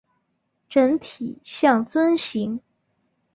[0.67, 2.59] 整体像樽形。